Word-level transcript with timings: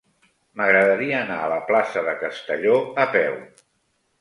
M'agradaria 0.61 1.17
anar 1.25 1.37
a 1.41 1.51
la 1.53 1.59
plaça 1.67 2.05
de 2.09 2.15
Castelló 2.25 2.75
a 3.05 3.09
peu. 3.17 3.37